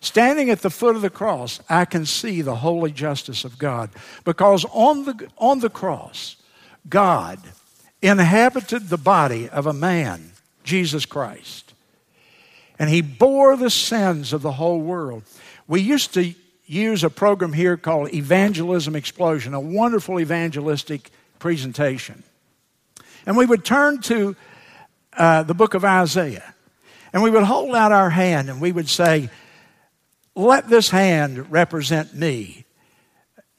[0.00, 3.90] Standing at the foot of the cross, I can see the holy justice of God.
[4.24, 6.36] Because on the, on the cross,
[6.88, 7.38] God
[8.02, 10.32] inhabited the body of a man,
[10.64, 11.74] Jesus Christ.
[12.78, 15.22] And he bore the sins of the whole world.
[15.66, 16.34] We used to
[16.66, 22.22] use a program here called Evangelism Explosion, a wonderful evangelistic presentation.
[23.24, 24.36] And we would turn to
[25.16, 26.54] uh, the book of Isaiah,
[27.12, 29.30] and we would hold out our hand and we would say,
[30.36, 32.66] Let this hand represent me,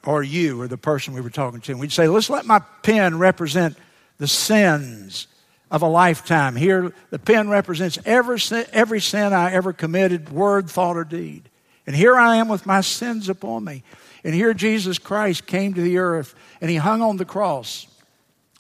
[0.06, 1.72] or you, or the person we were talking to.
[1.72, 3.78] And we'd say, Let's let my pen represent
[4.20, 5.28] the sins
[5.70, 6.56] of a lifetime.
[6.56, 11.50] Here, the pen represents every sin, every sin I ever committed, word, thought, or deed.
[11.88, 13.84] And here I am with my sins upon me.
[14.24, 17.88] And here Jesus Christ came to the earth and he hung on the cross.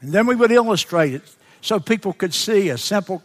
[0.01, 1.23] And then we would illustrate it
[1.61, 3.21] so people could see a simple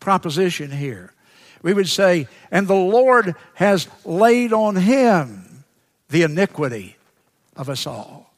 [0.00, 1.13] proposition here.
[1.64, 5.64] We would say, and the Lord has laid on him
[6.10, 6.98] the iniquity
[7.56, 8.34] of us all.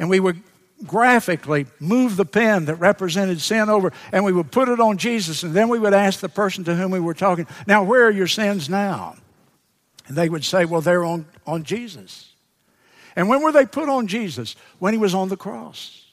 [0.00, 0.42] And we would
[0.84, 5.44] graphically move the pen that represented sin over and we would put it on Jesus.
[5.44, 8.10] And then we would ask the person to whom we were talking, now, where are
[8.10, 9.14] your sins now?
[10.08, 12.32] And they would say, well, they're on, on Jesus.
[13.14, 14.56] And when were they put on Jesus?
[14.80, 16.04] When he was on the cross.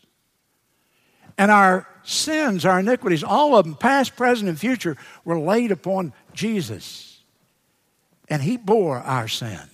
[1.36, 6.14] And our sins, our iniquities, all of them, past, present, and future, were laid upon
[6.34, 7.20] Jesus.
[8.30, 9.70] And he bore our sins.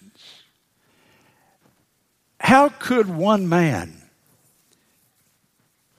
[2.40, 4.02] How could one man,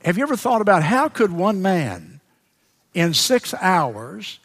[0.05, 2.21] have you ever thought about how could one man
[2.95, 4.41] in six hours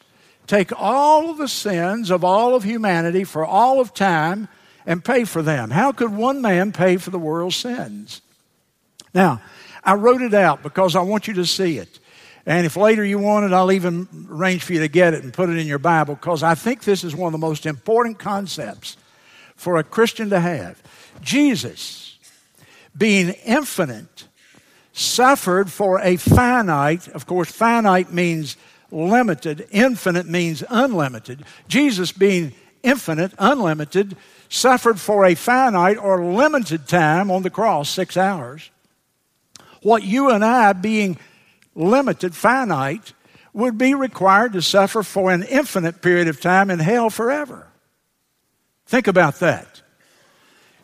[0.46, 4.48] take all of the sins of all of humanity for all of time
[4.86, 5.70] and pay for them.
[5.70, 8.22] How could one man pay for the world's sins?
[9.12, 9.42] Now,
[9.82, 11.98] I wrote it out because I want you to see it.
[12.46, 15.32] And if later you want it, I'll even arrange for you to get it and
[15.32, 18.20] put it in your Bible because I think this is one of the most important
[18.20, 18.96] concepts
[19.56, 20.80] for a Christian to have.
[21.22, 22.18] Jesus,
[22.96, 24.28] being infinite,
[24.92, 28.56] suffered for a finite, of course, finite means
[28.92, 31.44] limited, infinite means unlimited.
[31.66, 34.16] Jesus, being infinite, unlimited,
[34.48, 38.70] suffered for a finite or limited time on the cross, six hours.
[39.82, 41.18] What you and I, being
[41.76, 43.12] limited, finite,
[43.52, 47.68] would be required to suffer for an infinite period of time in hell forever.
[48.86, 49.82] Think about that.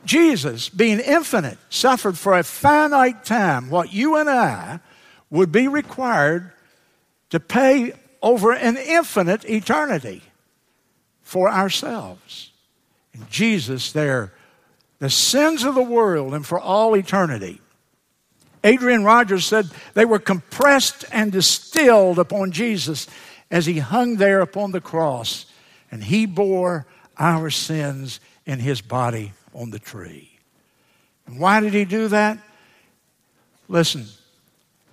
[0.05, 4.80] Jesus, being infinite, suffered for a finite time what you and I
[5.30, 6.53] would be required
[7.30, 10.22] to pay over an infinite eternity.
[11.32, 12.51] for ourselves.
[13.14, 14.34] And Jesus there,
[14.99, 17.61] the sins of the world and for all eternity.
[18.64, 23.06] Adrian Rogers said they were compressed and distilled upon Jesus
[23.50, 25.46] as he hung there upon the cross,
[25.90, 26.86] and he bore
[27.18, 30.38] our sins in his body on the tree.
[31.26, 32.38] And why did he do that?
[33.68, 34.06] Listen,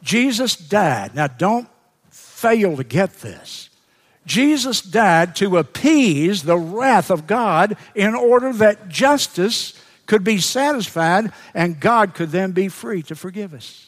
[0.04, 1.16] Jesus died.
[1.16, 1.68] Now, don't
[2.10, 3.70] fail to get this.
[4.26, 9.79] Jesus died to appease the wrath of God in order that justice
[10.10, 13.86] could be satisfied and God could then be free to forgive us.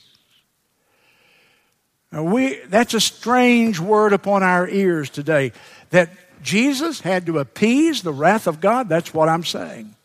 [2.12, 5.52] Now we, that's a strange word upon our ears today
[5.90, 6.12] that
[6.44, 8.88] Jesus had to appease the wrath of God.
[8.88, 9.96] That's what I'm saying.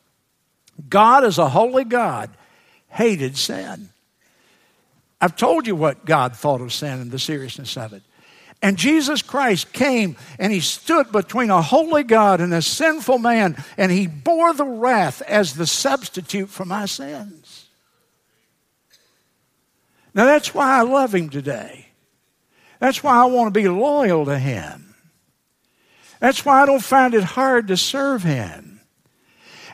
[0.89, 2.31] God is a holy God,
[2.89, 3.91] hated sin.
[5.21, 8.03] I've told you what God thought of sin and the seriousness of it.
[8.63, 13.63] And Jesus Christ came and he stood between a holy God and a sinful man,
[13.77, 17.69] and he bore the wrath as the substitute for my sins.
[20.15, 21.89] Now that's why I love him today.
[22.81, 24.95] That's why I want to be loyal to him.
[26.19, 28.81] That's why I don't find it hard to serve him.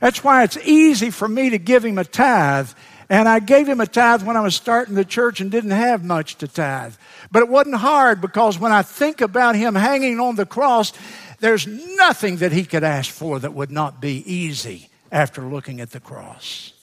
[0.01, 2.71] That's why it's easy for me to give him a tithe
[3.13, 6.03] and I gave him a tithe when I was starting the church and didn't have
[6.03, 6.95] much to tithe.
[7.33, 10.93] But it wasn't hard because when I think about him hanging on the cross,
[11.41, 15.91] there's nothing that he could ask for that would not be easy after looking at
[15.91, 16.75] the cross.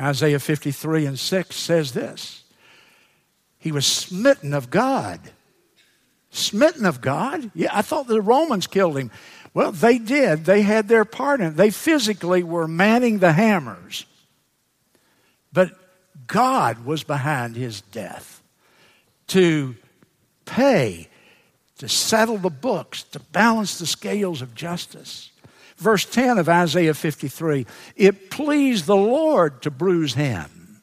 [0.00, 2.42] Isaiah 53 and 6 says this
[3.58, 5.20] He was smitten of God.
[6.30, 7.50] Smitten of God?
[7.54, 9.10] Yeah, I thought the Romans killed him.
[9.54, 10.44] Well, they did.
[10.44, 11.56] They had their part in it.
[11.56, 14.04] They physically were manning the hammers.
[15.52, 15.72] But
[16.28, 18.42] God was behind his death
[19.28, 19.74] to
[20.44, 21.08] pay,
[21.78, 25.30] to settle the books, to balance the scales of justice.
[25.76, 27.66] Verse 10 of Isaiah 53
[27.96, 30.82] it pleased the Lord to bruise him.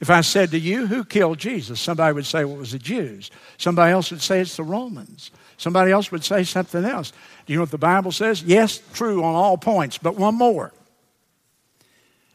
[0.00, 1.80] If I said to you, Who killed Jesus?
[1.80, 3.30] Somebody would say, Well, it was the Jews.
[3.56, 5.30] Somebody else would say, It's the Romans.
[5.58, 7.12] Somebody else would say something else.
[7.46, 8.42] Do you know what the Bible says?
[8.42, 10.72] Yes, true on all points, but one more.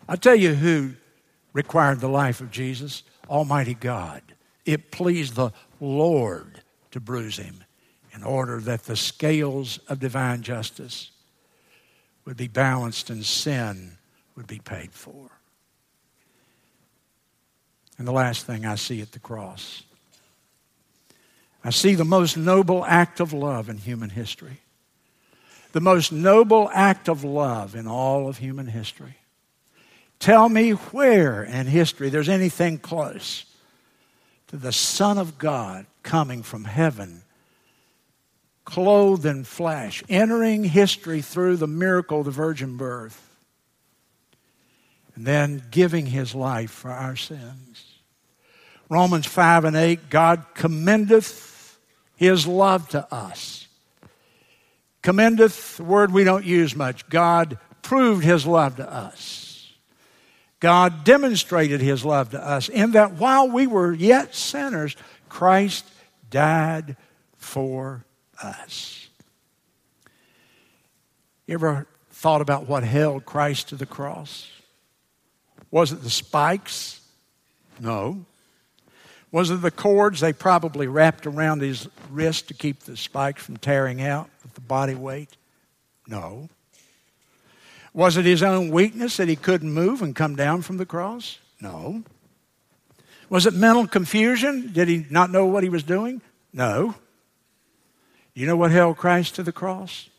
[0.07, 0.93] I'll tell you who
[1.57, 4.21] required the life of Jesus Almighty God.
[4.63, 5.51] It pleased the
[5.81, 7.63] Lord to bruise him
[8.13, 11.09] in order that the scales of divine justice
[12.25, 13.97] would be balanced and sin
[14.35, 15.31] would be paid for.
[17.97, 19.83] And the last thing I see at the cross
[21.63, 24.59] I see the most noble act of love in human history.
[25.73, 29.17] The most noble act of love in all of human history.
[30.19, 33.45] Tell me where in history there's anything close
[34.47, 37.23] to the Son of God coming from heaven,
[38.65, 43.23] clothed in flesh, entering history through the miracle of the virgin birth,
[45.15, 47.83] and then giving his life for our sins.
[48.89, 51.77] Romans 5 and 8 God commendeth
[52.15, 53.67] his love to us.
[55.03, 57.07] Commendeth, word we don't use much.
[57.09, 59.46] God proved his love to us.
[60.59, 64.95] God demonstrated his love to us in that while we were yet sinners,
[65.29, 65.85] Christ
[66.29, 66.97] died
[67.37, 68.05] for
[68.41, 69.07] us.
[71.45, 74.49] You ever thought about what held Christ to the cross?
[75.69, 77.01] Was it the spikes?
[77.79, 78.25] No.
[79.31, 83.57] Was it the cords they probably wrapped around his wrist to keep the spikes from
[83.57, 85.37] tearing out with the body weight?
[86.07, 86.49] No.
[87.97, 91.39] Was it his own weakness that he couldn't move and come down from the cross?
[91.59, 92.03] No.
[93.27, 94.71] Was it mental confusion?
[94.71, 96.21] Did he not know what he was doing?
[96.53, 96.93] No.
[98.35, 100.09] You know what held Christ to the cross?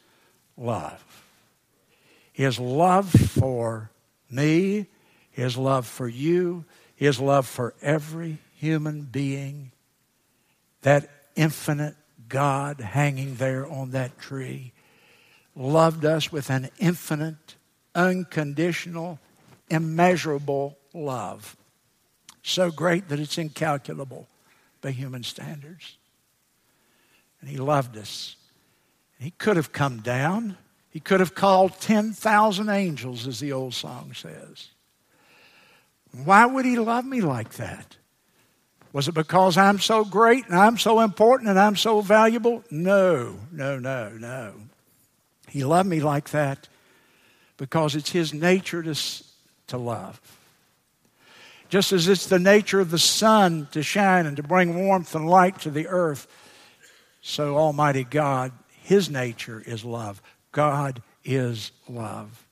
[0.57, 1.23] Love.
[2.33, 3.93] His love for
[4.29, 4.87] me,
[5.31, 6.65] his love for you,
[6.97, 9.71] his love for every human being,
[10.83, 11.95] that infinite
[12.29, 14.73] God hanging there on that tree,
[15.55, 17.55] loved us with an infinite,
[17.99, 19.19] unconditional,
[19.69, 21.57] immeasurable love.
[22.43, 24.29] So great that it's incalculable
[24.81, 25.99] by human standards.
[27.41, 28.37] And He loved us.
[29.19, 30.57] He could have come down.
[30.91, 34.69] He could have called 10,000 angels, as the old song says.
[36.25, 37.97] Why would He love me like that?
[38.93, 42.65] Was it because I'm so great and I'm so important and I'm so valuable?
[42.71, 44.55] No, no, no, no.
[45.49, 46.69] He loved me like that
[47.59, 48.95] because it's His nature to,
[49.67, 50.21] to love.
[51.69, 55.29] Just as it's the nature of the sun to shine and to bring warmth and
[55.29, 56.27] light to the earth,
[57.21, 60.23] So, Almighty God, His nature is love.
[60.53, 62.47] God is love.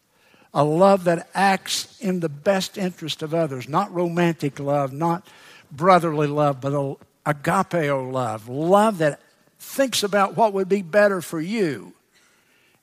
[0.52, 5.26] A love that acts in the best interest of others, not romantic love, not
[5.70, 9.20] brotherly love, but agapeo love, love that
[9.58, 11.92] thinks about what would be better for you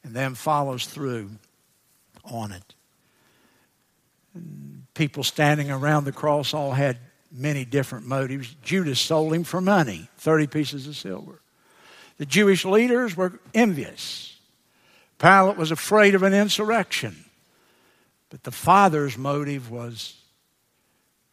[0.04, 1.30] and then follows through
[2.24, 2.76] on it.
[4.94, 6.98] People standing around the cross all had
[7.32, 8.56] many different motives.
[8.62, 11.42] Judas sold him for money, 30 pieces of silver.
[12.18, 14.38] The Jewish leaders were envious.
[15.18, 17.26] Pilate was afraid of an insurrection.
[18.30, 20.16] But the Father's motive was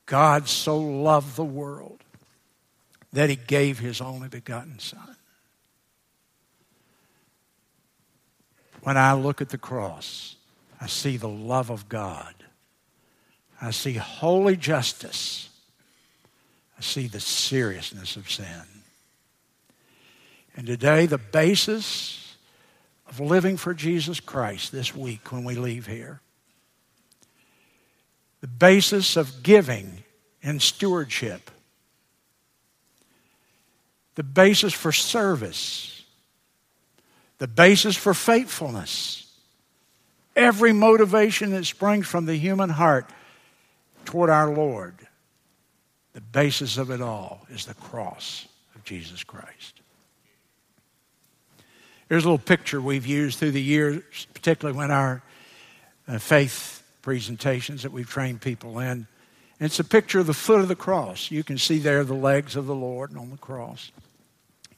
[0.06, 2.02] God so loved the world
[3.12, 5.16] that he gave his only begotten Son.
[8.82, 10.36] When I look at the cross,
[10.80, 12.34] I see the love of God.
[13.60, 15.50] I see holy justice.
[16.78, 18.62] I see the seriousness of sin.
[20.56, 22.36] And today, the basis
[23.06, 26.20] of living for Jesus Christ this week when we leave here,
[28.40, 30.04] the basis of giving
[30.42, 31.50] and stewardship,
[34.14, 36.04] the basis for service,
[37.38, 39.29] the basis for faithfulness,
[40.36, 43.08] every motivation that springs from the human heart
[44.04, 44.94] toward our Lord,
[46.12, 49.80] the basis of it all is the cross of Jesus Christ.
[52.08, 55.22] Here's a little picture we've used through the years, particularly when our
[56.08, 59.06] uh, faith presentations that we've trained people in.
[59.60, 61.30] It's a picture of the foot of the cross.
[61.30, 63.92] You can see there the legs of the Lord on the cross.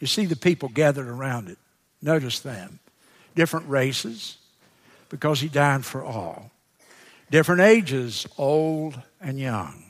[0.00, 1.57] You see the people gathered around it.
[2.03, 2.80] Notice them.
[3.34, 4.36] Different races,
[5.12, 6.50] because he died for all.
[7.30, 9.84] Different ages, old and young.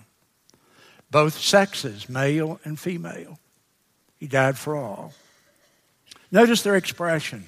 [1.13, 3.39] Both sexes, male and female.
[4.19, 5.15] He died for all.
[6.33, 7.47] Notice their expression.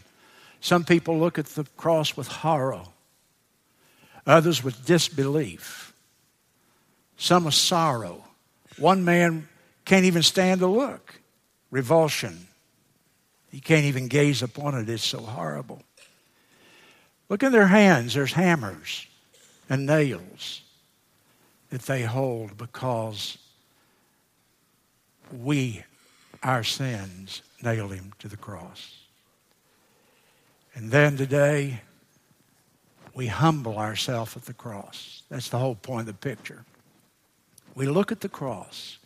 [0.61, 2.83] Some people look at the cross with horror,
[4.25, 5.93] others with disbelief,
[7.17, 8.25] some with sorrow.
[8.79, 9.49] One man
[9.85, 11.21] can't even stand to look,
[11.73, 12.47] revulsion.
[13.51, 15.83] He can't even gaze upon it, it's so horrible.
[17.29, 19.07] Look in their hands, there's hammers
[19.69, 20.63] and nails
[21.71, 23.39] that they hold because
[25.33, 25.83] we,
[26.43, 28.99] our sins, nailed him to the cross.
[30.75, 31.81] And then today,
[33.15, 35.23] we humble ourselves at the cross.
[35.31, 36.65] That's the whole point of the picture.
[37.75, 38.99] We look at the cross,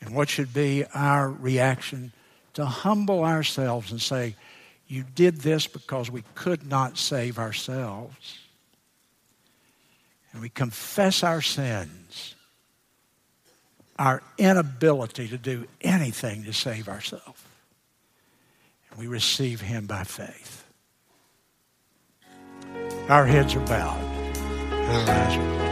[0.00, 2.12] and what should be our reaction
[2.54, 4.34] to humble ourselves and say,
[4.88, 8.38] You did this because we could not save ourselves.
[10.32, 12.34] And we confess our sins
[13.98, 17.42] our inability to do anything to save ourselves.
[18.90, 20.64] And we receive Him by faith.
[23.08, 24.18] Our heads are bowed
[24.88, 25.67] our eyes are closed.